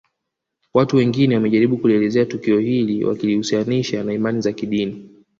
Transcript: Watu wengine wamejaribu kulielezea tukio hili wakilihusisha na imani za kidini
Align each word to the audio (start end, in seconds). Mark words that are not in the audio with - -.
Watu 0.73 0.95
wengine 0.97 1.35
wamejaribu 1.35 1.77
kulielezea 1.77 2.25
tukio 2.25 2.59
hili 2.59 3.05
wakilihusisha 3.05 4.03
na 4.03 4.13
imani 4.13 4.41
za 4.41 4.53
kidini 4.53 5.09